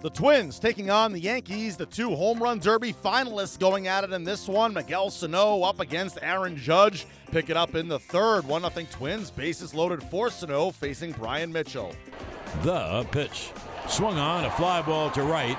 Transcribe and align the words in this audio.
The 0.00 0.10
Twins 0.10 0.58
taking 0.58 0.90
on 0.90 1.12
the 1.12 1.20
Yankees, 1.20 1.76
the 1.76 1.84
two 1.84 2.14
home 2.16 2.42
run 2.42 2.58
derby 2.58 2.92
finalists 2.92 3.58
going 3.58 3.86
at 3.86 4.04
it 4.04 4.12
in 4.12 4.24
this 4.24 4.48
one. 4.48 4.72
Miguel 4.72 5.10
Sano 5.10 5.62
up 5.62 5.80
against 5.80 6.18
Aaron 6.22 6.56
Judge. 6.56 7.06
Pick 7.30 7.50
it 7.50 7.56
up 7.56 7.74
in 7.74 7.86
the 7.86 7.98
third. 7.98 8.46
1 8.46 8.62
0 8.62 8.86
Twins, 8.90 9.30
bases 9.30 9.74
loaded 9.74 10.02
for 10.04 10.30
Sano 10.30 10.70
facing 10.70 11.12
Bryan 11.12 11.52
Mitchell. 11.52 11.94
The 12.62 13.06
pitch. 13.10 13.50
Swung 13.88 14.18
on, 14.18 14.44
a 14.44 14.50
fly 14.52 14.82
ball 14.82 15.10
to 15.10 15.22
right. 15.22 15.58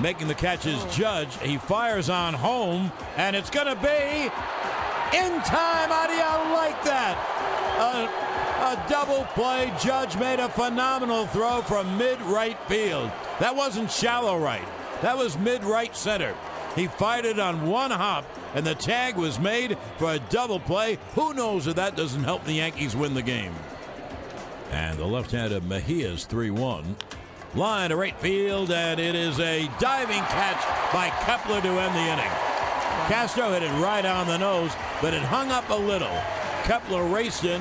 Making 0.00 0.28
the 0.28 0.34
catch 0.34 0.66
is 0.66 0.82
oh. 0.82 0.90
Judge. 0.90 1.36
He 1.40 1.56
fires 1.56 2.10
on 2.10 2.34
home, 2.34 2.92
and 3.16 3.34
it's 3.34 3.50
going 3.50 3.66
to 3.66 3.74
be 3.76 4.24
in 5.16 5.32
time. 5.42 5.90
How 5.90 6.06
do 6.06 6.14
you 6.14 6.54
like 6.54 6.84
that? 6.84 7.16
A, 7.80 8.39
a 8.60 8.84
double 8.88 9.24
play. 9.34 9.72
Judge 9.80 10.16
made 10.18 10.38
a 10.38 10.48
phenomenal 10.48 11.26
throw 11.26 11.62
from 11.62 11.96
mid 11.96 12.20
right 12.22 12.58
field. 12.68 13.10
That 13.38 13.56
wasn't 13.56 13.90
shallow 13.90 14.38
right, 14.38 14.66
that 15.02 15.16
was 15.16 15.38
mid 15.38 15.64
right 15.64 15.94
center. 15.96 16.34
He 16.76 16.86
fired 16.86 17.24
it 17.24 17.40
on 17.40 17.66
one 17.66 17.90
hop, 17.90 18.24
and 18.54 18.64
the 18.64 18.74
tag 18.74 19.16
was 19.16 19.40
made 19.40 19.76
for 19.98 20.12
a 20.12 20.18
double 20.30 20.60
play. 20.60 20.98
Who 21.14 21.34
knows 21.34 21.66
if 21.66 21.74
that 21.76 21.96
doesn't 21.96 22.24
help 22.24 22.44
the 22.44 22.52
Yankees 22.52 22.94
win 22.94 23.14
the 23.14 23.22
game? 23.22 23.52
And 24.70 24.98
the 24.98 25.06
left 25.06 25.32
hand 25.32 25.52
of 25.52 25.64
Mejia's 25.64 26.24
3 26.26 26.50
1. 26.50 26.96
Line 27.56 27.90
to 27.90 27.96
right 27.96 28.16
field, 28.20 28.70
and 28.70 29.00
it 29.00 29.16
is 29.16 29.40
a 29.40 29.68
diving 29.80 30.22
catch 30.22 30.92
by 30.92 31.10
Kepler 31.24 31.60
to 31.60 31.68
end 31.68 31.94
the 31.94 32.12
inning. 32.12 32.30
Castro 33.08 33.50
hit 33.50 33.64
it 33.64 33.72
right 33.82 34.04
on 34.04 34.28
the 34.28 34.38
nose, 34.38 34.70
but 35.02 35.12
it 35.12 35.22
hung 35.22 35.50
up 35.50 35.68
a 35.70 35.74
little. 35.74 36.16
Kepler 36.62 37.04
raced 37.04 37.44
in, 37.44 37.60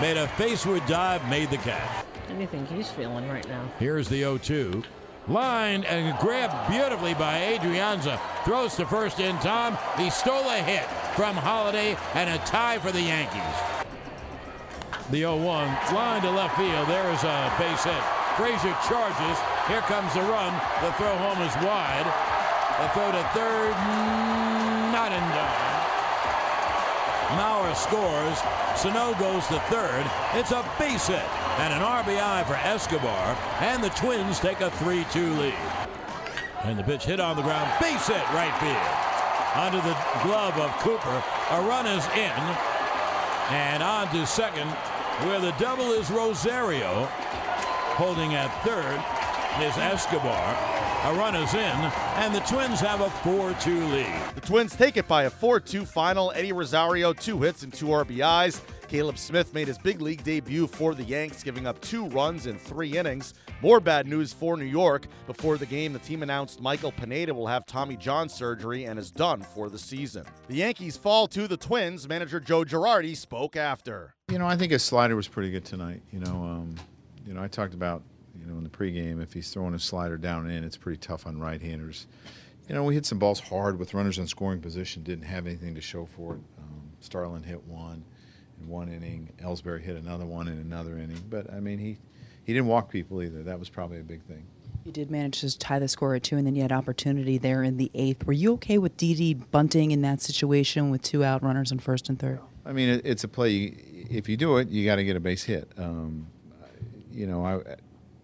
made 0.00 0.16
a 0.16 0.28
faceward 0.28 0.84
dive, 0.86 1.28
made 1.28 1.50
the 1.50 1.56
catch. 1.58 2.04
What 2.26 2.34
do 2.34 2.40
you 2.40 2.46
think 2.46 2.68
he's 2.68 2.88
feeling 2.88 3.28
right 3.28 3.46
now? 3.48 3.68
Here's 3.78 4.08
the 4.08 4.18
0 4.18 4.38
2. 4.38 4.82
Lined 5.28 5.84
and 5.84 6.18
grabbed 6.18 6.70
beautifully 6.70 7.14
by 7.14 7.38
Adrianza. 7.38 8.18
Throws 8.44 8.76
to 8.76 8.86
first 8.86 9.20
in 9.20 9.36
time. 9.38 9.76
He 9.98 10.08
stole 10.08 10.48
a 10.48 10.58
hit 10.58 10.84
from 11.14 11.36
Holliday 11.36 11.96
and 12.14 12.30
a 12.30 12.38
tie 12.46 12.78
for 12.78 12.92
the 12.92 13.02
Yankees. 13.02 13.42
The 15.10 15.20
0 15.20 15.36
1. 15.36 15.44
Line 15.94 16.22
to 16.22 16.30
left 16.30 16.56
field. 16.56 16.88
There 16.88 17.10
is 17.12 17.24
a 17.24 17.52
base 17.58 17.84
hit. 17.84 18.02
Frazier 18.36 18.76
charges. 18.88 19.38
Here 19.66 19.82
comes 19.82 20.14
the 20.14 20.22
run. 20.22 20.54
The 20.80 20.92
throw 20.92 21.16
home 21.16 21.42
is 21.42 21.54
wide. 21.64 22.06
The 22.80 22.88
throw 22.94 23.10
to 23.10 23.22
third. 23.34 23.72
Not 24.92 25.12
in 25.12 25.20
time. 25.20 25.67
Mauer 27.36 27.76
scores. 27.76 28.38
Sano 28.80 29.12
goes 29.18 29.46
to 29.48 29.60
third. 29.68 30.04
It's 30.34 30.50
a 30.50 30.64
base 30.78 31.08
hit 31.08 31.28
and 31.58 31.74
an 31.74 31.82
RBI 31.82 32.46
for 32.46 32.54
Escobar. 32.54 33.36
And 33.60 33.84
the 33.84 33.90
Twins 33.90 34.40
take 34.40 34.60
a 34.60 34.70
3 34.70 35.04
2 35.12 35.34
lead. 35.34 35.54
And 36.64 36.78
the 36.78 36.84
pitch 36.84 37.04
hit 37.04 37.20
on 37.20 37.36
the 37.36 37.42
ground. 37.42 37.70
Base 37.80 38.06
hit 38.06 38.22
right 38.32 38.54
field. 38.58 38.76
Under 39.54 39.78
the 39.78 39.96
glove 40.22 40.56
of 40.58 40.70
Cooper. 40.78 41.22
A 41.50 41.60
run 41.62 41.86
is 41.86 42.04
in. 42.16 42.56
And 43.50 43.82
on 43.82 44.08
to 44.14 44.26
second, 44.26 44.68
where 45.26 45.40
the 45.40 45.52
double 45.52 45.92
is 45.92 46.10
Rosario. 46.10 47.04
Holding 47.96 48.34
at 48.34 48.48
third 48.64 49.02
is 49.62 49.76
Escobar. 49.76 50.87
A 51.04 51.14
run 51.14 51.36
is 51.36 51.54
in, 51.54 51.60
and 51.60 52.34
the 52.34 52.40
Twins 52.40 52.80
have 52.80 53.00
a 53.00 53.08
4 53.08 53.54
2 53.60 53.86
lead. 53.86 54.34
The 54.34 54.40
Twins 54.40 54.74
take 54.74 54.96
it 54.96 55.06
by 55.06 55.22
a 55.24 55.30
4 55.30 55.60
2 55.60 55.84
final. 55.86 56.32
Eddie 56.34 56.52
Rosario, 56.52 57.12
two 57.12 57.40
hits 57.40 57.62
and 57.62 57.72
two 57.72 57.86
RBIs. 57.86 58.60
Caleb 58.88 59.16
Smith 59.16 59.54
made 59.54 59.68
his 59.68 59.78
big 59.78 60.00
league 60.00 60.24
debut 60.24 60.66
for 60.66 60.96
the 60.96 61.04
Yanks, 61.04 61.44
giving 61.44 61.68
up 61.68 61.80
two 61.80 62.06
runs 62.06 62.46
in 62.46 62.58
three 62.58 62.98
innings. 62.98 63.34
More 63.62 63.78
bad 63.78 64.08
news 64.08 64.32
for 64.32 64.56
New 64.56 64.64
York. 64.64 65.06
Before 65.28 65.56
the 65.56 65.66
game, 65.66 65.92
the 65.92 66.00
team 66.00 66.24
announced 66.24 66.60
Michael 66.60 66.90
Pineda 66.90 67.32
will 67.32 67.46
have 67.46 67.64
Tommy 67.64 67.96
John 67.96 68.28
surgery 68.28 68.84
and 68.86 68.98
is 68.98 69.12
done 69.12 69.42
for 69.42 69.70
the 69.70 69.78
season. 69.78 70.24
The 70.48 70.56
Yankees 70.56 70.96
fall 70.96 71.28
to 71.28 71.46
the 71.46 71.56
Twins. 71.56 72.08
Manager 72.08 72.40
Joe 72.40 72.64
Girardi 72.64 73.16
spoke 73.16 73.56
after. 73.56 74.14
You 74.30 74.38
know, 74.40 74.46
I 74.46 74.56
think 74.56 74.72
his 74.72 74.82
slider 74.82 75.14
was 75.14 75.28
pretty 75.28 75.52
good 75.52 75.64
tonight. 75.64 76.02
You 76.10 76.18
know, 76.18 76.42
um, 76.42 76.74
you 77.24 77.34
know, 77.34 77.42
I 77.42 77.46
talked 77.46 77.74
about 77.74 78.02
you 78.48 78.54
know 78.54 78.58
in 78.58 78.64
the 78.64 78.70
pregame 78.70 79.22
if 79.22 79.34
he's 79.34 79.50
throwing 79.50 79.74
a 79.74 79.78
slider 79.78 80.16
down 80.16 80.46
and 80.46 80.56
in, 80.56 80.64
it's 80.64 80.76
pretty 80.76 80.98
tough 80.98 81.26
on 81.26 81.38
right-handers. 81.38 82.06
You 82.66 82.74
know, 82.74 82.84
we 82.84 82.94
hit 82.94 83.06
some 83.06 83.18
balls 83.18 83.40
hard 83.40 83.78
with 83.78 83.94
runners 83.94 84.18
in 84.18 84.26
scoring 84.26 84.60
position. 84.60 85.02
Didn't 85.02 85.24
have 85.24 85.46
anything 85.46 85.74
to 85.74 85.80
show 85.80 86.06
for 86.06 86.34
it. 86.34 86.40
Um, 86.58 86.82
Starlin 87.00 87.42
hit 87.42 87.62
one 87.64 88.04
in 88.60 88.68
one 88.68 88.88
inning. 88.90 89.32
Ellsbury 89.42 89.80
hit 89.80 89.96
another 89.96 90.26
one 90.26 90.48
in 90.48 90.58
another 90.58 90.98
inning. 90.98 91.22
But 91.30 91.52
I 91.52 91.60
mean, 91.60 91.78
he 91.78 91.98
he 92.44 92.52
didn't 92.52 92.68
walk 92.68 92.90
people 92.90 93.22
either. 93.22 93.42
That 93.42 93.58
was 93.58 93.68
probably 93.68 94.00
a 94.00 94.02
big 94.02 94.22
thing. 94.22 94.46
You 94.84 94.92
did 94.92 95.10
manage 95.10 95.40
to 95.40 95.58
tie 95.58 95.78
the 95.78 95.88
score 95.88 96.14
at 96.14 96.22
two, 96.22 96.36
and 96.36 96.46
then 96.46 96.54
you 96.54 96.62
had 96.62 96.72
opportunity 96.72 97.36
there 97.36 97.62
in 97.62 97.76
the 97.76 97.90
eighth. 97.94 98.26
Were 98.26 98.32
you 98.32 98.54
okay 98.54 98.78
with 98.78 98.96
Didi 98.96 99.34
bunting 99.34 99.90
in 99.90 100.02
that 100.02 100.22
situation 100.22 100.90
with 100.90 101.02
two 101.02 101.24
out 101.24 101.42
runners 101.42 101.72
on 101.72 101.78
first 101.78 102.08
and 102.08 102.18
third? 102.18 102.40
I 102.64 102.72
mean, 102.72 102.88
it, 102.88 103.02
it's 103.04 103.24
a 103.24 103.28
play. 103.28 103.74
If 104.10 104.28
you 104.28 104.36
do 104.38 104.56
it, 104.58 104.68
you 104.68 104.86
got 104.86 104.96
to 104.96 105.04
get 105.04 105.16
a 105.16 105.20
base 105.20 105.44
hit. 105.44 105.70
Um, 105.76 106.26
you 107.10 107.26
know, 107.26 107.44
I. 107.44 107.76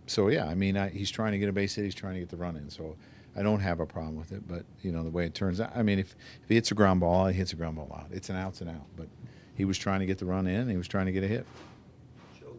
So 0.06 0.28
yeah, 0.28 0.47
I 0.47 0.54
mean, 0.54 0.76
I, 0.76 0.88
he's 0.88 1.10
trying 1.10 1.32
to 1.32 1.38
get 1.38 1.48
a 1.48 1.53
base 1.53 1.75
hit. 1.75 1.84
He's 1.84 1.94
trying 1.94 2.15
to 2.15 2.20
get 2.20 2.28
the 2.28 2.37
run 2.37 2.56
in. 2.56 2.69
So 2.70 2.97
I 3.37 3.42
don't 3.42 3.60
have 3.60 3.81
a 3.81 3.87
problem 3.87 4.16
with 4.16 4.32
it. 4.32 4.47
But 4.47 4.65
you 4.82 4.92
know, 4.92 5.03
the 5.03 5.10
way 5.10 5.26
it 5.26 5.34
turns 5.34 5.60
out, 5.60 5.72
I 5.75 5.82
mean, 5.82 5.98
if 5.98 6.15
if 6.42 6.48
he 6.48 6.54
hits 6.54 6.70
a 6.70 6.75
ground 6.75 7.00
ball, 7.00 7.26
he 7.26 7.34
hits 7.34 7.53
a 7.53 7.56
ground 7.56 7.76
ball 7.76 7.91
out. 7.94 8.06
It's 8.10 8.28
an 8.31 8.37
out's 8.37 8.60
an 8.60 8.69
out. 8.69 8.87
But 8.97 9.09
he 9.54 9.65
was 9.65 9.78
trying 9.78 10.00
to 10.00 10.06
get 10.06 10.19
the 10.19 10.26
run 10.26 10.47
in. 10.47 10.69
He 10.69 10.76
was 10.76 10.88
trying 10.88 11.06
to 11.06 11.12
get 11.12 11.25
a 11.25 11.28
hit. 11.28 11.47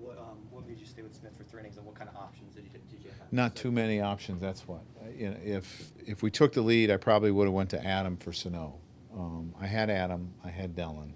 What, 0.01 0.17
um, 0.17 0.37
what 0.49 0.67
made 0.67 0.79
you 0.79 0.85
stay 0.85 1.01
with 1.01 1.15
Smith 1.15 1.35
for 1.37 1.43
three 1.43 1.59
innings, 1.61 1.77
and 1.77 1.85
what 1.85 1.95
kind 1.95 2.09
of 2.09 2.15
options 2.15 2.55
did 2.55 2.63
you, 2.63 2.69
did 2.71 3.03
you 3.03 3.09
have? 3.09 3.31
Not 3.31 3.55
too 3.55 3.71
many 3.71 4.01
options. 4.01 4.41
That's 4.41 4.67
what. 4.67 4.81
You 5.17 5.29
know, 5.29 5.37
if 5.43 5.91
if 6.05 6.23
we 6.23 6.31
took 6.31 6.53
the 6.53 6.61
lead, 6.61 6.91
I 6.91 6.97
probably 6.97 7.31
would 7.31 7.45
have 7.45 7.53
went 7.53 7.69
to 7.71 7.85
Adam 7.85 8.17
for 8.17 8.33
Sano. 8.33 8.75
Um, 9.15 9.53
I 9.61 9.67
had 9.67 9.89
Adam. 9.89 10.33
I 10.43 10.49
had 10.49 10.75
Dellin. 10.75 11.11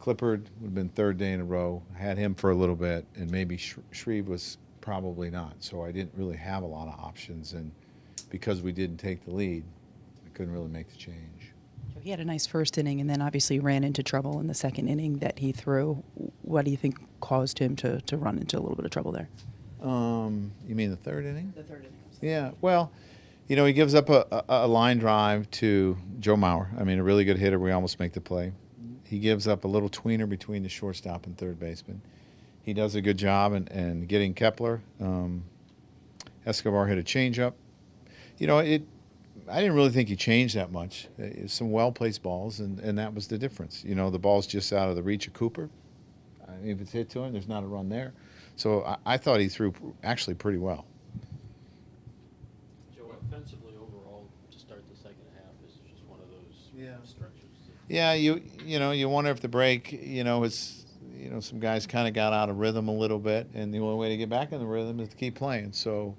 Clippard 0.00 0.46
would 0.60 0.68
have 0.68 0.74
been 0.74 0.88
third 0.88 1.18
day 1.18 1.32
in 1.32 1.40
a 1.40 1.44
row. 1.44 1.82
I 1.94 1.98
had 1.98 2.16
him 2.16 2.34
for 2.34 2.50
a 2.50 2.54
little 2.54 2.76
bit, 2.76 3.04
and 3.16 3.30
maybe 3.30 3.56
Sh- 3.56 3.76
Shreve 3.90 4.28
was 4.28 4.56
probably 4.80 5.30
not. 5.30 5.54
So 5.60 5.84
I 5.84 5.92
didn't 5.92 6.12
really 6.16 6.36
have 6.36 6.62
a 6.62 6.66
lot 6.66 6.88
of 6.88 6.98
options, 6.98 7.52
and 7.52 7.72
because 8.30 8.62
we 8.62 8.72
didn't 8.72 8.98
take 8.98 9.24
the 9.24 9.32
lead, 9.32 9.64
I 10.26 10.28
couldn't 10.36 10.52
really 10.52 10.68
make 10.68 10.88
the 10.88 10.96
change. 10.96 11.52
He 12.00 12.10
had 12.10 12.20
a 12.20 12.24
nice 12.24 12.46
first 12.46 12.78
inning, 12.78 13.00
and 13.00 13.10
then 13.10 13.20
obviously 13.20 13.58
ran 13.58 13.84
into 13.84 14.02
trouble 14.02 14.40
in 14.40 14.46
the 14.46 14.54
second 14.54 14.88
inning 14.88 15.18
that 15.18 15.38
he 15.38 15.52
threw. 15.52 16.02
What 16.42 16.64
do 16.64 16.70
you 16.70 16.76
think 16.76 16.96
caused 17.20 17.58
him 17.58 17.76
to, 17.76 18.00
to 18.02 18.16
run 18.16 18.38
into 18.38 18.58
a 18.58 18.60
little 18.60 18.76
bit 18.76 18.86
of 18.86 18.90
trouble 18.90 19.12
there? 19.12 19.28
Um, 19.82 20.52
you 20.66 20.74
mean 20.74 20.90
the 20.90 20.96
third 20.96 21.26
inning? 21.26 21.52
The 21.54 21.62
third 21.62 21.80
inning. 21.80 21.92
Yeah, 22.22 22.52
well, 22.60 22.90
you 23.48 23.56
know, 23.56 23.64
he 23.66 23.72
gives 23.72 23.94
up 23.94 24.08
a, 24.08 24.26
a, 24.30 24.44
a 24.48 24.66
line 24.68 24.98
drive 24.98 25.50
to 25.52 25.98
Joe 26.20 26.36
Mauer. 26.36 26.68
I 26.80 26.84
mean, 26.84 26.98
a 26.98 27.02
really 27.02 27.24
good 27.24 27.38
hitter. 27.38 27.58
We 27.58 27.72
almost 27.72 27.98
make 27.98 28.12
the 28.12 28.20
play. 28.20 28.52
He 29.04 29.18
gives 29.18 29.48
up 29.48 29.64
a 29.64 29.68
little 29.68 29.90
tweener 29.90 30.28
between 30.28 30.62
the 30.62 30.68
shortstop 30.68 31.26
and 31.26 31.36
third 31.36 31.58
baseman. 31.58 32.00
He 32.62 32.74
does 32.74 32.94
a 32.94 33.00
good 33.00 33.16
job 33.16 33.52
in, 33.54 33.66
in 33.68 34.06
getting 34.06 34.34
Kepler. 34.34 34.80
Um, 35.00 35.44
Escobar 36.46 36.86
hit 36.86 36.98
a 36.98 37.02
changeup. 37.02 37.54
You 38.38 38.46
know, 38.46 38.58
it. 38.58 38.82
I 39.48 39.60
didn't 39.60 39.74
really 39.74 39.90
think 39.90 40.08
he 40.08 40.16
changed 40.16 40.54
that 40.54 40.70
much. 40.70 41.08
Uh, 41.20 41.46
Some 41.48 41.72
well 41.72 41.90
placed 41.90 42.22
balls, 42.22 42.60
and, 42.60 42.78
and 42.80 42.98
that 42.98 43.14
was 43.14 43.26
the 43.28 43.38
difference. 43.38 43.82
You 43.84 43.94
know, 43.94 44.10
the 44.10 44.18
ball's 44.18 44.46
just 44.46 44.72
out 44.72 44.88
of 44.88 44.96
the 44.96 45.02
reach 45.02 45.26
of 45.26 45.32
Cooper. 45.32 45.68
I 46.46 46.52
mean, 46.62 46.70
if 46.72 46.80
it's 46.80 46.92
hit 46.92 47.10
to 47.10 47.20
him, 47.20 47.32
there's 47.32 47.48
not 47.48 47.64
a 47.64 47.66
run 47.66 47.88
there. 47.88 48.12
So 48.56 48.84
I, 48.84 48.96
I 49.06 49.16
thought 49.16 49.40
he 49.40 49.48
threw 49.48 49.72
actually 50.04 50.34
pretty 50.34 50.58
well. 50.58 50.84
Joe, 52.96 53.12
offensively 53.26 53.72
overall, 53.76 54.28
to 54.52 54.58
start 54.58 54.84
the 54.90 54.96
second 54.96 55.24
half, 55.34 55.52
is 55.68 55.76
just 55.90 56.04
one 56.06 56.20
of 56.20 56.26
those 56.30 56.68
Yeah. 56.76 56.96
stretches. 57.04 57.34
Yeah, 57.88 58.12
you 58.12 58.42
you 58.64 58.78
know 58.78 58.92
you 58.92 59.08
wonder 59.08 59.30
if 59.32 59.40
the 59.40 59.48
break 59.48 59.90
you 59.90 60.22
know 60.22 60.44
is 60.44 60.79
you 61.20 61.30
know 61.30 61.40
some 61.40 61.60
guys 61.60 61.86
kind 61.86 62.08
of 62.08 62.14
got 62.14 62.32
out 62.32 62.48
of 62.48 62.58
rhythm 62.58 62.88
a 62.88 62.94
little 62.94 63.18
bit, 63.18 63.48
and 63.54 63.72
the 63.72 63.78
only 63.78 63.96
way 63.96 64.08
to 64.08 64.16
get 64.16 64.28
back 64.28 64.52
in 64.52 64.58
the 64.58 64.66
rhythm 64.66 65.00
is 65.00 65.08
to 65.10 65.16
keep 65.16 65.34
playing. 65.34 65.72
So, 65.72 66.16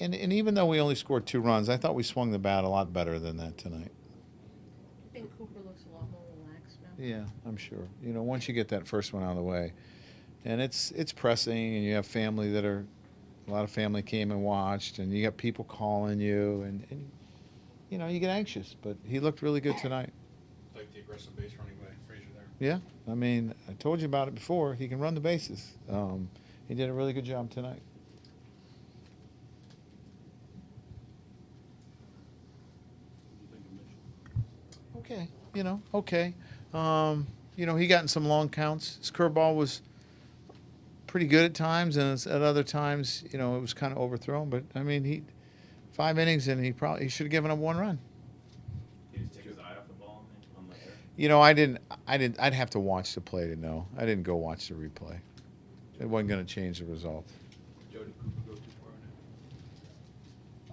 and 0.00 0.14
and 0.14 0.32
even 0.32 0.54
though 0.54 0.66
we 0.66 0.80
only 0.80 0.94
scored 0.94 1.26
two 1.26 1.40
runs, 1.40 1.68
I 1.68 1.76
thought 1.76 1.94
we 1.94 2.02
swung 2.02 2.32
the 2.32 2.38
bat 2.38 2.64
a 2.64 2.68
lot 2.68 2.92
better 2.92 3.18
than 3.18 3.36
that 3.38 3.58
tonight. 3.58 3.92
I 5.10 5.12
think 5.12 5.30
Cooper 5.38 5.60
looks 5.64 5.82
a 5.90 5.94
lot 5.94 6.10
more 6.10 6.22
relaxed 6.36 6.78
now. 6.82 7.04
Yeah, 7.04 7.24
I'm 7.46 7.56
sure. 7.56 7.88
You 8.02 8.12
know, 8.12 8.22
once 8.22 8.48
you 8.48 8.54
get 8.54 8.68
that 8.68 8.86
first 8.86 9.12
one 9.12 9.22
out 9.22 9.30
of 9.30 9.36
the 9.36 9.42
way, 9.42 9.72
and 10.44 10.60
it's 10.60 10.90
it's 10.92 11.12
pressing, 11.12 11.76
and 11.76 11.84
you 11.84 11.94
have 11.94 12.06
family 12.06 12.50
that 12.52 12.64
are 12.64 12.84
a 13.48 13.50
lot 13.50 13.64
of 13.64 13.70
family 13.70 14.02
came 14.02 14.30
and 14.30 14.42
watched, 14.42 14.98
and 14.98 15.12
you 15.12 15.22
got 15.22 15.36
people 15.36 15.64
calling 15.64 16.20
you, 16.20 16.62
and, 16.62 16.86
and 16.90 17.10
you 17.90 17.98
know 17.98 18.06
you 18.08 18.20
get 18.20 18.30
anxious. 18.30 18.76
But 18.82 18.96
he 19.06 19.20
looked 19.20 19.42
really 19.42 19.60
good 19.60 19.78
tonight. 19.78 20.10
Like 20.74 20.92
the 20.92 21.00
aggressive 21.00 21.36
base 21.36 21.52
running 21.58 21.78
way. 21.80 21.88
Frazier 22.06 22.11
there. 22.11 22.11
Yeah, 22.62 22.78
I 23.10 23.14
mean, 23.14 23.52
I 23.68 23.72
told 23.72 23.98
you 23.98 24.06
about 24.06 24.28
it 24.28 24.36
before. 24.36 24.74
He 24.74 24.86
can 24.86 25.00
run 25.00 25.16
the 25.16 25.20
bases. 25.20 25.72
Um, 25.90 26.30
he 26.68 26.76
did 26.76 26.88
a 26.88 26.92
really 26.92 27.12
good 27.12 27.24
job 27.24 27.50
tonight. 27.50 27.82
Okay, 34.98 35.26
you 35.54 35.64
know, 35.64 35.82
okay. 35.92 36.34
Um, 36.72 37.26
you 37.56 37.66
know, 37.66 37.74
he 37.74 37.88
got 37.88 38.02
in 38.02 38.06
some 38.06 38.26
long 38.26 38.48
counts. 38.48 38.96
His 38.98 39.10
curveball 39.10 39.56
was 39.56 39.82
pretty 41.08 41.26
good 41.26 41.44
at 41.44 41.54
times, 41.54 41.96
and 41.96 42.12
at 42.12 42.42
other 42.42 42.62
times, 42.62 43.24
you 43.32 43.40
know, 43.40 43.56
it 43.56 43.60
was 43.60 43.74
kind 43.74 43.92
of 43.92 43.98
overthrown. 43.98 44.50
But 44.50 44.62
I 44.76 44.84
mean, 44.84 45.02
he 45.02 45.24
five 45.94 46.16
innings, 46.16 46.46
and 46.46 46.64
he 46.64 46.70
probably 46.70 47.02
he 47.02 47.08
should 47.08 47.26
have 47.26 47.32
given 47.32 47.50
up 47.50 47.58
one 47.58 47.76
run. 47.76 47.98
You 51.16 51.28
know, 51.28 51.40
I 51.40 51.52
didn't. 51.52 51.78
I 52.06 52.16
didn't. 52.16 52.40
I'd 52.40 52.54
have 52.54 52.70
to 52.70 52.80
watch 52.80 53.14
the 53.14 53.20
play 53.20 53.46
to 53.46 53.56
know. 53.56 53.86
I 53.96 54.06
didn't 54.06 54.22
go 54.22 54.36
watch 54.36 54.68
the 54.68 54.74
replay. 54.74 55.18
It 56.00 56.08
wasn't 56.08 56.30
going 56.30 56.44
to 56.44 56.54
change 56.54 56.78
the 56.78 56.86
result. 56.86 57.26
Jody 57.92 58.12
Cooper 58.22 58.48
go 58.48 58.54
too 58.54 58.60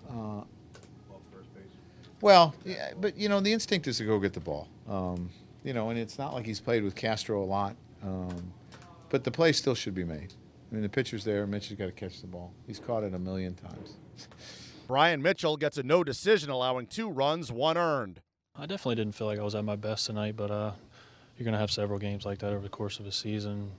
far 0.08 0.16
now? 0.16 0.22
Uh, 0.22 1.14
Off 1.14 1.22
first 1.34 1.54
base. 1.54 1.64
Well, 2.22 2.56
yeah, 2.66 2.94
but 3.00 3.18
you 3.18 3.28
know 3.30 3.40
the 3.42 3.52
instinct 3.52 3.88
is 3.88 3.98
to 3.98 4.06
go 4.06 4.18
get 4.20 4.34
the 4.34 4.40
ball. 4.40 4.68
Um, 4.88 5.30
you 5.64 5.74
know, 5.74 5.90
and 5.90 6.00
it's 6.00 6.18
not 6.18 6.34
like 6.34 6.46
he's 6.46 6.62
played 6.62 6.84
with 6.84 6.96
Castro 6.96 7.44
a 7.44 7.46
lot. 7.46 7.76
Um, 8.02 8.54
but 9.10 9.24
the 9.24 9.32
play 9.32 9.52
still 9.52 9.76
should 9.76 9.94
be 9.96 10.06
made. 10.06 10.34
I 10.72 10.76
mean, 10.76 10.84
the 10.84 10.90
pitcher's 10.90 11.24
there. 11.24 11.46
Mitch 11.48 11.70
has 11.70 11.78
got 11.78 11.88
to 11.88 11.92
catch 11.92 12.22
the 12.22 12.28
ball. 12.28 12.54
He's 12.66 12.80
caught 12.80 13.04
it 13.04 13.14
a 13.14 13.20
million 13.20 13.56
times. 13.56 13.96
Bryan 14.88 15.22
Mitchell 15.22 15.58
gets 15.58 15.78
a 15.78 15.84
no 15.84 16.04
decision, 16.04 16.50
allowing 16.50 16.88
two 16.88 17.10
runs, 17.10 17.52
one 17.52 17.78
earned. 17.78 18.22
I 18.60 18.66
definitely 18.66 18.96
didn't 18.96 19.16
feel 19.16 19.28
like 19.28 19.40
I 19.40 19.44
was 19.44 19.56
at 19.56 19.64
my 19.64 19.78
best 19.78 20.06
tonight, 20.06 20.36
but 20.36 20.52
uh, 20.52 20.72
you're 21.38 21.46
going 21.46 21.54
to 21.54 21.60
have 21.60 21.72
several 21.72 21.98
games 21.98 22.26
like 22.26 22.40
that 22.40 22.52
over 22.52 22.62
the 22.62 22.70
course 22.70 23.00
of 23.00 23.06
a 23.06 23.12
season. 23.12 23.72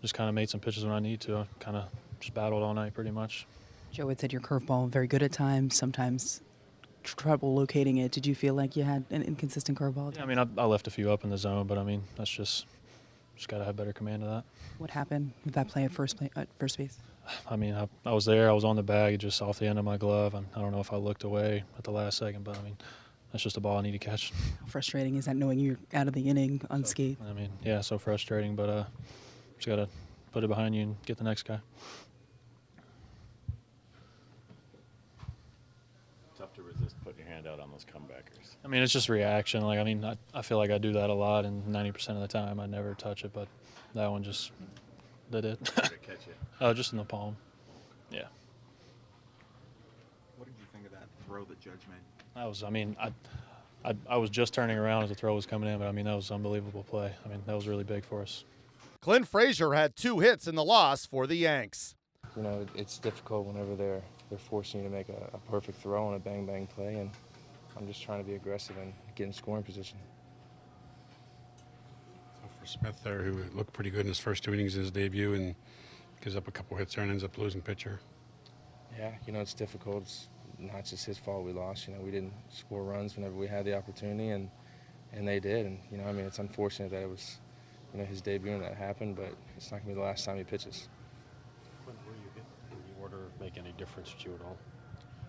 Just 0.00 0.14
kind 0.14 0.28
of 0.28 0.34
made 0.34 0.48
some 0.48 0.58
pitches 0.58 0.84
when 0.84 0.94
I 0.94 1.00
need 1.00 1.20
to. 1.22 1.46
Kind 1.60 1.76
of 1.76 1.84
just 2.18 2.32
battled 2.32 2.62
all 2.62 2.72
night 2.72 2.94
pretty 2.94 3.10
much. 3.10 3.46
Joe 3.92 4.08
had 4.08 4.18
said 4.18 4.32
your 4.32 4.40
curveball 4.40 4.88
very 4.88 5.06
good 5.06 5.22
at 5.22 5.32
times, 5.32 5.76
sometimes 5.76 6.40
trouble 7.02 7.54
locating 7.54 7.98
it. 7.98 8.10
Did 8.10 8.26
you 8.26 8.34
feel 8.34 8.54
like 8.54 8.74
you 8.74 8.84
had 8.84 9.04
an 9.10 9.22
inconsistent 9.22 9.78
curveball? 9.78 10.16
Yeah, 10.16 10.22
I 10.22 10.26
mean, 10.26 10.38
I, 10.38 10.46
I 10.56 10.64
left 10.64 10.86
a 10.86 10.90
few 10.90 11.10
up 11.10 11.24
in 11.24 11.30
the 11.30 11.38
zone, 11.38 11.66
but 11.66 11.76
I 11.76 11.84
mean, 11.84 12.02
that's 12.16 12.30
just 12.30 12.66
just 13.36 13.48
got 13.48 13.58
to 13.58 13.64
have 13.64 13.76
better 13.76 13.92
command 13.92 14.22
of 14.22 14.30
that. 14.30 14.44
What 14.78 14.90
happened 14.90 15.32
with 15.44 15.54
that 15.54 15.68
play 15.68 15.84
at 15.84 15.92
first 15.92 16.16
play, 16.16 16.30
at 16.36 16.48
first 16.58 16.78
base? 16.78 16.96
I 17.48 17.56
mean, 17.56 17.74
I, 17.74 17.88
I 18.04 18.12
was 18.12 18.24
there. 18.24 18.48
I 18.48 18.52
was 18.52 18.64
on 18.64 18.76
the 18.76 18.82
bag, 18.82 19.18
just 19.18 19.42
off 19.42 19.58
the 19.58 19.66
end 19.66 19.78
of 19.78 19.84
my 19.84 19.96
glove. 19.96 20.34
I, 20.34 20.42
I 20.56 20.60
don't 20.60 20.72
know 20.72 20.80
if 20.80 20.92
I 20.92 20.96
looked 20.96 21.24
away 21.24 21.64
at 21.76 21.84
the 21.84 21.90
last 21.90 22.18
second, 22.18 22.44
but 22.44 22.58
I 22.58 22.62
mean, 22.62 22.76
that's 23.32 23.42
just 23.42 23.56
a 23.56 23.60
ball 23.60 23.78
I 23.78 23.82
need 23.82 23.92
to 23.92 23.98
catch. 23.98 24.30
How 24.60 24.66
frustrating 24.66 25.16
is 25.16 25.24
that 25.24 25.36
knowing 25.36 25.58
you're 25.58 25.78
out 25.94 26.06
of 26.06 26.14
the 26.14 26.28
inning 26.28 26.60
unscathed? 26.70 27.20
I 27.28 27.32
mean, 27.32 27.48
yeah, 27.64 27.80
so 27.80 27.98
frustrating, 27.98 28.54
but 28.54 28.68
uh, 28.68 28.84
just 29.56 29.66
got 29.66 29.76
to 29.76 29.88
put 30.32 30.44
it 30.44 30.48
behind 30.48 30.74
you 30.74 30.82
and 30.82 31.02
get 31.06 31.16
the 31.16 31.24
next 31.24 31.44
guy. 31.44 31.58
Tough 36.36 36.52
to 36.54 36.62
resist 36.62 36.94
putting 37.04 37.20
your 37.20 37.28
hand 37.28 37.46
out 37.46 37.58
on 37.58 37.70
those 37.70 37.86
comebackers. 37.86 38.56
I 38.64 38.68
mean, 38.68 38.82
it's 38.82 38.92
just 38.92 39.08
reaction. 39.08 39.62
Like, 39.62 39.78
I 39.78 39.84
mean, 39.84 40.04
I, 40.04 40.16
I 40.34 40.42
feel 40.42 40.58
like 40.58 40.70
I 40.70 40.78
do 40.78 40.92
that 40.92 41.08
a 41.08 41.14
lot, 41.14 41.44
and 41.44 41.64
90% 41.74 42.10
of 42.10 42.20
the 42.20 42.28
time 42.28 42.60
I 42.60 42.66
never 42.66 42.94
touch 42.94 43.24
it, 43.24 43.32
but 43.32 43.48
that 43.94 44.10
one 44.10 44.22
just 44.22 44.52
did 45.30 45.44
it. 45.46 45.72
Catch 45.74 45.92
it. 45.92 46.36
oh, 46.60 46.74
just 46.74 46.92
in 46.92 46.98
the 46.98 47.04
palm. 47.04 47.36
Yeah. 48.10 48.24
What 50.36 50.46
did 50.46 50.54
you 50.58 50.66
think 50.72 50.86
of 50.86 50.92
that 50.92 51.08
throw 51.32 51.44
that 51.44 51.60
Judge 51.60 51.80
made? 51.88 52.00
That 52.34 52.46
was, 52.46 52.62
I 52.62 52.68
mean, 52.68 52.94
I, 53.00 53.10
I, 53.84 53.94
I 54.08 54.16
was 54.18 54.28
just 54.28 54.52
turning 54.52 54.76
around 54.76 55.04
as 55.04 55.08
the 55.08 55.14
throw 55.14 55.34
was 55.34 55.46
coming 55.46 55.70
in, 55.70 55.78
but 55.78 55.88
I 55.88 55.92
mean, 55.92 56.04
that 56.04 56.14
was 56.14 56.28
an 56.30 56.36
unbelievable 56.36 56.82
play. 56.82 57.12
I 57.24 57.28
mean, 57.28 57.42
that 57.46 57.56
was 57.56 57.66
really 57.66 57.84
big 57.84 58.04
for 58.04 58.20
us. 58.20 58.44
Clint 59.00 59.26
Frazier 59.26 59.72
had 59.72 59.96
two 59.96 60.18
hits 60.18 60.46
in 60.46 60.54
the 60.54 60.64
loss 60.64 61.06
for 61.06 61.26
the 61.26 61.34
Yanks. 61.34 61.96
You 62.36 62.42
know, 62.42 62.66
it's 62.74 62.98
difficult 62.98 63.46
whenever 63.46 63.74
they're 63.74 64.02
they're 64.30 64.38
forcing 64.38 64.82
you 64.82 64.88
to 64.88 64.94
make 64.94 65.10
a, 65.10 65.30
a 65.34 65.38
perfect 65.50 65.82
throw 65.82 66.06
on 66.06 66.14
a 66.14 66.18
bang 66.18 66.46
bang 66.46 66.66
play, 66.66 66.94
and 66.94 67.10
I'm 67.76 67.86
just 67.86 68.02
trying 68.02 68.22
to 68.22 68.26
be 68.26 68.36
aggressive 68.36 68.76
and 68.78 68.92
get 69.16 69.26
in 69.26 69.32
scoring 69.32 69.62
position. 69.62 69.98
So 72.36 72.48
for 72.58 72.66
Smith 72.66 73.02
there, 73.02 73.22
who 73.22 73.42
looked 73.54 73.72
pretty 73.72 73.90
good 73.90 74.02
in 74.02 74.06
his 74.06 74.18
first 74.18 74.44
two 74.44 74.54
innings 74.54 74.76
in 74.76 74.82
his 74.82 74.90
debut 74.90 75.34
and 75.34 75.54
gives 76.22 76.36
up 76.36 76.48
a 76.48 76.52
couple 76.52 76.76
hits 76.76 76.94
there 76.94 77.02
and 77.02 77.10
ends 77.10 77.24
up 77.24 77.36
losing 77.36 77.60
pitcher. 77.60 78.00
Yeah, 78.98 79.10
you 79.26 79.32
know, 79.32 79.40
it's 79.40 79.54
difficult. 79.54 80.04
It's 80.04 80.28
not 80.62 80.84
just 80.84 81.04
his 81.04 81.18
fault 81.18 81.44
we 81.44 81.52
lost. 81.52 81.88
You 81.88 81.94
know, 81.94 82.00
we 82.00 82.10
didn't 82.10 82.32
score 82.50 82.82
runs 82.82 83.16
whenever 83.16 83.34
we 83.34 83.46
had 83.46 83.64
the 83.64 83.76
opportunity, 83.76 84.28
and 84.28 84.50
and 85.12 85.26
they 85.26 85.40
did. 85.40 85.66
And 85.66 85.78
you 85.90 85.98
know, 85.98 86.04
I 86.04 86.12
mean, 86.12 86.26
it's 86.26 86.38
unfortunate 86.38 86.90
that 86.90 87.02
it 87.02 87.08
was, 87.08 87.38
you 87.92 88.00
know, 88.00 88.06
his 88.06 88.20
debut 88.20 88.52
and 88.52 88.62
that 88.62 88.74
happened, 88.74 89.16
but 89.16 89.34
it's 89.56 89.70
not 89.70 89.78
gonna 89.78 89.94
be 89.94 89.94
the 89.94 90.06
last 90.06 90.24
time 90.24 90.38
he 90.38 90.44
pitches. 90.44 90.88
When 91.84 91.96
were 92.06 92.12
you 92.12 92.30
hit 92.34 92.44
in 92.70 92.94
the 92.94 93.00
order 93.00 93.30
make 93.40 93.58
any 93.58 93.72
difference 93.72 94.14
to 94.20 94.28
you 94.28 94.34
at 94.34 94.42
all? 94.42 94.56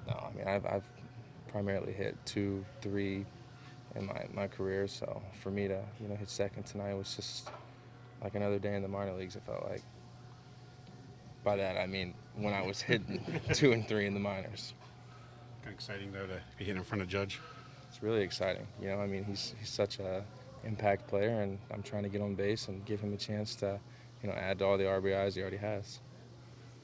No, 0.08 0.30
I 0.30 0.38
mean, 0.38 0.48
I've, 0.48 0.66
I've 0.66 0.84
primarily 1.48 1.94
hit 1.94 2.18
two, 2.26 2.66
three 2.82 3.26
in 3.96 4.06
my, 4.06 4.26
my 4.34 4.48
career. 4.48 4.88
So 4.88 5.22
for 5.42 5.52
me 5.52 5.68
to, 5.68 5.82
you 6.02 6.08
know, 6.08 6.16
hit 6.16 6.30
second 6.30 6.64
tonight 6.64 6.94
was 6.94 7.16
just 7.16 7.50
like 8.22 8.36
another 8.36 8.60
day 8.60 8.76
in 8.76 8.82
the 8.82 8.88
minor 8.88 9.14
leagues, 9.14 9.36
it 9.36 9.44
felt 9.46 9.68
like. 9.70 9.82
By 11.44 11.58
that, 11.58 11.78
I 11.78 11.88
mean 11.88 12.14
when 12.36 12.54
I 12.54 12.66
was 12.66 12.82
hitting 12.82 13.22
two 13.54 13.74
and 13.74 13.88
three 13.88 14.08
in 14.08 14.14
the 14.14 14.20
minors. 14.20 14.74
Kind 15.64 15.76
of 15.76 15.80
exciting 15.80 16.12
though 16.12 16.28
to 16.28 16.42
be 16.58 16.66
hitting 16.66 16.78
in 16.78 16.84
front 16.84 17.02
of 17.02 17.08
Judge. 17.08 17.40
It's 17.88 18.04
really 18.04 18.22
exciting. 18.22 18.68
You 18.82 18.90
know, 18.90 19.00
I 19.00 19.08
mean, 19.08 19.24
he's, 19.24 19.56
he's 19.58 19.70
such 19.70 20.00
a 20.00 20.26
impact 20.66 21.08
player, 21.08 21.42
and 21.42 21.58
I'm 21.72 21.82
trying 21.82 22.04
to 22.04 22.10
get 22.10 22.22
on 22.22 22.36
base 22.36 22.68
and 22.68 22.84
give 22.86 23.00
him 23.00 23.14
a 23.14 23.18
chance 23.18 23.56
to, 23.56 23.80
you 24.22 24.30
know, 24.30 24.36
add 24.36 24.60
to 24.60 24.66
all 24.66 24.78
the 24.78 24.84
RBIs 24.84 25.36
he 25.36 25.42
already 25.42 25.58
has. 25.58 26.00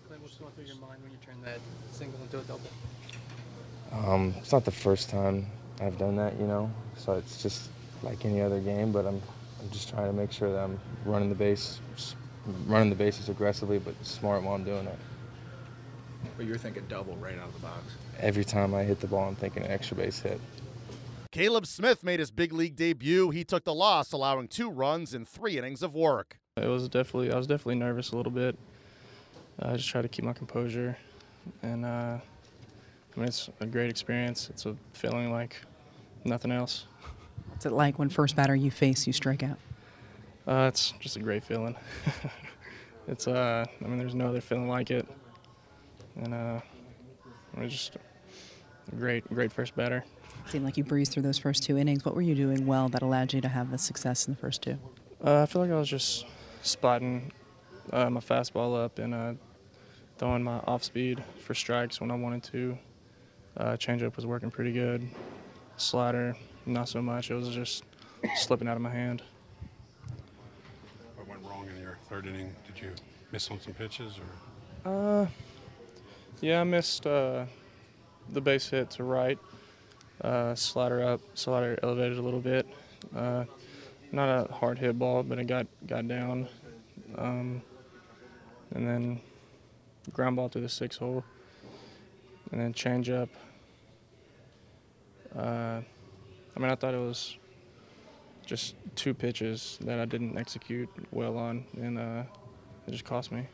Clint, 0.08 0.22
what's 0.22 0.36
going 0.36 0.52
through 0.54 0.64
your 0.64 0.78
mind 0.78 1.02
when 1.04 1.12
you 1.12 1.18
turn 1.26 1.42
that 1.44 1.60
single 1.92 2.22
into 2.22 2.40
a 2.40 2.44
double? 2.44 2.70
Um, 3.92 4.34
it's 4.38 4.54
not 4.54 4.64
the 4.64 4.72
first 4.72 5.10
time 5.10 5.48
I've 5.82 5.98
done 5.98 6.16
that, 6.16 6.40
you 6.40 6.48
know. 6.48 6.72
So 6.96 7.14
it's 7.14 7.44
just 7.44 7.70
like 8.02 8.24
any 8.24 8.40
other 8.40 8.62
game, 8.62 8.94
but 8.94 9.06
I'm, 9.06 9.22
I'm 9.62 9.70
just 9.72 9.90
trying 9.90 10.08
to 10.08 10.14
make 10.14 10.32
sure 10.32 10.54
that 10.54 10.64
I'm 10.64 10.80
running 11.04 11.28
the 11.28 11.36
base, 11.36 11.82
running 12.66 12.90
the 12.90 12.96
bases 12.96 13.28
aggressively, 13.28 13.80
but 13.80 13.94
smart 14.06 14.42
while 14.42 14.56
I'm 14.56 14.64
doing 14.64 14.88
it. 14.88 15.00
But 16.38 16.46
you're 16.46 16.58
thinking 16.58 16.84
double 16.88 17.16
right 17.18 17.38
out 17.38 17.48
of 17.48 17.54
the 17.54 17.60
box. 17.60 17.84
Every 18.20 18.44
time 18.44 18.74
I 18.74 18.84
hit 18.84 19.00
the 19.00 19.08
ball, 19.08 19.28
I'm 19.28 19.36
thinking 19.36 19.64
extra 19.64 19.98
base 19.98 20.20
hit. 20.20 20.40
Caleb 21.32 21.68
Smith 21.68 22.04
made 22.04 22.20
his 22.20 22.32
big 22.32 22.52
league 22.52 22.76
debut. 22.76 23.30
He 23.30 23.44
took 23.44 23.64
the 23.64 23.74
loss, 23.74 24.12
allowing 24.12 24.48
two 24.48 24.70
runs 24.70 25.14
in 25.14 25.26
three 25.26 25.58
innings 25.58 25.84
of 25.84 25.94
work. 25.94 26.40
It 26.58 26.68
was 26.68 26.90
definitely, 26.90 27.32
I 27.32 27.38
was 27.38 27.46
definitely 27.46 27.76
nervous 27.76 28.12
a 28.12 28.18
little 28.18 28.32
bit. 28.32 28.58
I 29.62 29.76
just 29.76 29.90
tried 29.90 30.04
to 30.04 30.08
keep 30.08 30.26
my 30.26 30.34
composure, 30.34 30.98
and 31.62 31.86
uh, 31.86 32.18
I 32.18 33.20
mean, 33.20 33.28
it's 33.28 33.50
a 33.60 33.66
great 33.66 33.90
experience. 33.90 34.50
It's 34.50 34.66
a 34.66 34.76
feeling 34.94 35.32
like 35.32 35.58
nothing 36.24 36.52
else. 36.52 36.86
What's 37.50 37.66
it 37.66 37.74
like 37.74 38.00
when 38.00 38.10
first 38.10 38.36
batter 38.36 38.56
you 38.56 38.72
face 38.72 39.06
you 39.06 39.14
strike 39.14 39.44
out? 39.44 39.58
Uh, 40.48 40.68
it's 40.68 40.94
just 41.00 41.18
a 41.18 41.20
great 41.20 41.44
feeling. 41.44 41.76
it's, 43.08 43.28
uh, 43.28 43.66
I 43.84 43.88
mean, 43.88 44.00
there's 44.00 44.16
no 44.16 44.28
other 44.28 44.42
feeling 44.42 44.70
like 44.70 44.92
it, 44.92 45.08
and 46.24 46.34
uh, 46.34 46.60
it 47.56 47.64
was 47.64 47.72
just 47.72 47.96
a 48.92 48.96
great, 48.96 49.28
great 49.30 49.52
first 49.52 49.76
batter. 49.76 50.04
It 50.46 50.52
Seemed 50.52 50.66
like 50.66 50.78
you 50.78 50.84
breezed 50.84 51.12
through 51.14 51.24
those 51.24 51.38
first 51.38 51.64
two 51.64 51.78
innings. 51.78 52.06
What 52.06 52.16
were 52.16 52.22
you 52.22 52.36
doing 52.36 52.66
well 52.66 52.90
that 52.90 53.02
allowed 53.02 53.34
you 53.34 53.42
to 53.42 53.48
have 53.48 53.72
the 53.72 53.78
success 53.78 54.28
in 54.28 54.34
the 54.34 54.40
first 54.40 54.62
two? 54.62 54.78
Uh, 55.24 55.44
I 55.44 55.46
feel 55.46 55.62
like 55.62 55.72
I 55.72 55.76
was 55.76 55.90
just 55.90 56.26
spotting 56.62 57.32
uh, 57.92 58.10
my 58.10 58.20
fastball 58.20 58.84
up 58.84 59.00
and 59.00 59.14
uh, 59.14 59.34
throwing 60.18 60.44
my 60.44 60.60
off 60.60 60.84
speed 60.84 61.24
for 61.40 61.54
strikes 61.54 62.02
when 62.02 62.12
I 62.12 62.16
wanted 62.16 62.44
to. 62.44 62.78
Uh, 63.58 63.64
changeup 63.74 64.16
was 64.16 64.26
working 64.26 64.50
pretty 64.50 64.72
good. 64.72 65.08
Slider, 65.78 66.36
not 66.66 66.90
so 66.90 67.02
much. 67.02 67.32
It 67.32 67.36
was 67.36 67.50
just 67.50 67.84
slipping 68.36 68.68
out 68.68 68.76
of 68.76 68.82
my 68.82 68.90
hand. 68.90 69.22
What 71.16 71.28
went 71.28 71.42
wrong 71.44 71.68
in 71.68 71.82
your 71.82 71.98
third 72.10 72.26
inning? 72.28 72.54
Did 72.68 72.82
you 72.82 72.92
miss 73.32 73.50
on 73.52 73.60
some 73.60 73.74
pitches 73.74 74.20
or? 74.86 75.22
Uh, 75.22 75.28
yeah, 76.42 76.62
I 76.62 76.64
missed 76.64 77.06
uh, 77.06 77.46
the 78.32 78.42
base 78.42 78.70
hit 78.70 78.92
to 78.92 79.04
right. 79.04 79.38
Uh, 80.22 80.54
slider 80.56 81.04
up, 81.04 81.22
slider 81.34 81.80
elevated 81.82 82.18
a 82.18 82.22
little 82.22 82.40
bit. 82.40 82.68
Uh, 83.16 83.46
not 84.12 84.50
a 84.50 84.54
hard 84.54 84.78
hit 84.78 84.98
ball, 84.98 85.24
but 85.24 85.40
it 85.40 85.48
got 85.48 85.68
got 85.88 86.08
down. 86.08 86.48
Um, 87.18 87.62
and 88.72 88.88
then 88.88 89.22
ground 90.14 90.36
ball 90.36 90.50
to 90.50 90.60
the 90.60 90.70
six 90.70 90.98
hole. 90.98 91.24
And 92.52 92.60
then 92.60 92.74
change 92.74 93.10
up. 93.10 93.30
Uh, 95.36 95.82
I 96.56 96.60
mean, 96.60 96.72
I 96.72 96.76
thought 96.76 96.94
it 96.94 97.00
was 97.00 97.38
just 98.46 98.76
two 98.96 99.14
pitches 99.14 99.78
that 99.82 100.00
I 100.00 100.06
didn't 100.06 100.38
execute 100.38 100.90
well 101.12 101.38
on, 101.38 101.66
and 101.80 102.00
uh, 102.00 102.24
it 102.88 102.92
just 102.92 103.06
cost 103.06 103.32
me. 103.32 103.46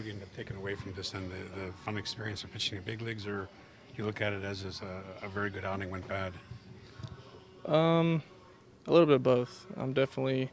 Do 0.00 0.06
you 0.06 0.14
end 0.14 0.22
up 0.22 0.34
taking 0.34 0.56
away 0.56 0.76
from 0.76 0.94
this 0.94 1.12
and 1.12 1.30
the, 1.30 1.60
the 1.60 1.72
fun 1.84 1.98
experience 1.98 2.42
of 2.42 2.50
pitching 2.50 2.78
in 2.78 2.84
big 2.84 3.02
leagues, 3.02 3.26
or 3.26 3.48
you 3.96 4.06
look 4.06 4.22
at 4.22 4.32
it 4.32 4.42
as, 4.42 4.64
as 4.64 4.80
a, 4.80 5.26
a 5.26 5.28
very 5.28 5.50
good 5.50 5.64
outing 5.64 5.90
went 5.90 6.08
bad? 6.08 6.32
Um, 7.66 8.22
a 8.86 8.92
little 8.92 9.04
bit 9.04 9.16
of 9.16 9.22
both. 9.22 9.66
I'm 9.76 9.92
definitely, 9.92 10.50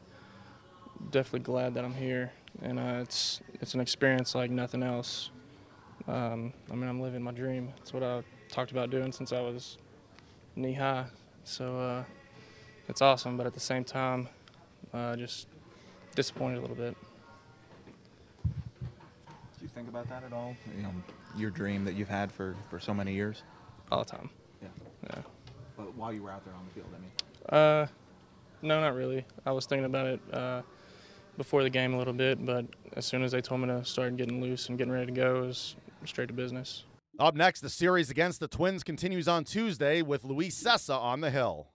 definitely 1.10 1.40
glad 1.40 1.72
that 1.74 1.84
I'm 1.84 1.94
here, 1.94 2.30
and 2.60 2.78
uh, 2.78 2.98
it's 3.00 3.40
it's 3.62 3.72
an 3.72 3.80
experience 3.80 4.34
like 4.34 4.50
nothing 4.50 4.82
else. 4.82 5.30
Um, 6.06 6.52
I 6.70 6.74
mean, 6.74 6.88
I'm 6.88 7.00
living 7.00 7.22
my 7.22 7.32
dream. 7.32 7.72
It's 7.78 7.94
what 7.94 8.02
I 8.02 8.22
talked 8.50 8.70
about 8.70 8.90
doing 8.90 9.12
since 9.12 9.32
I 9.32 9.40
was 9.40 9.78
knee 10.56 10.74
high. 10.74 11.06
So 11.44 11.78
uh, 11.78 12.04
it's 12.86 13.00
awesome, 13.00 13.38
but 13.38 13.46
at 13.46 13.54
the 13.54 13.60
same 13.60 13.84
time, 13.84 14.28
uh, 14.92 15.16
just 15.16 15.46
disappointed 16.14 16.58
a 16.58 16.60
little 16.60 16.76
bit. 16.76 16.94
Do 19.78 19.82
you 19.84 19.92
think 19.92 20.06
about 20.06 20.08
that 20.08 20.26
at 20.26 20.32
all? 20.32 20.56
You 20.76 20.82
know, 20.82 20.92
your 21.36 21.50
dream 21.50 21.84
that 21.84 21.94
you've 21.94 22.08
had 22.08 22.32
for, 22.32 22.56
for 22.68 22.80
so 22.80 22.92
many 22.92 23.14
years? 23.14 23.44
All 23.92 24.00
the 24.00 24.10
time. 24.10 24.28
Yeah. 24.60 24.68
Yeah. 25.04 25.22
But 25.76 25.94
while 25.94 26.12
you 26.12 26.20
were 26.20 26.32
out 26.32 26.44
there 26.44 26.52
on 26.52 26.66
the 26.66 26.74
field, 26.74 26.88
I 26.92 26.98
mean. 27.00 27.12
Uh, 27.48 27.86
no, 28.60 28.80
not 28.80 28.96
really. 28.96 29.24
I 29.46 29.52
was 29.52 29.66
thinking 29.66 29.84
about 29.84 30.06
it 30.08 30.20
uh, 30.32 30.62
before 31.36 31.62
the 31.62 31.70
game 31.70 31.94
a 31.94 31.96
little 31.96 32.12
bit, 32.12 32.44
but 32.44 32.66
as 32.94 33.06
soon 33.06 33.22
as 33.22 33.30
they 33.30 33.40
told 33.40 33.60
me 33.60 33.68
to 33.68 33.84
start 33.84 34.16
getting 34.16 34.40
loose 34.40 34.68
and 34.68 34.76
getting 34.76 34.92
ready 34.92 35.06
to 35.06 35.12
go, 35.12 35.44
it 35.44 35.46
was 35.46 35.76
straight 36.06 36.26
to 36.26 36.34
business. 36.34 36.82
Up 37.20 37.36
next, 37.36 37.60
the 37.60 37.70
series 37.70 38.10
against 38.10 38.40
the 38.40 38.48
Twins 38.48 38.82
continues 38.82 39.28
on 39.28 39.44
Tuesday 39.44 40.02
with 40.02 40.24
Luis 40.24 40.60
Cessa 40.60 40.98
on 40.98 41.20
the 41.20 41.30
hill. 41.30 41.68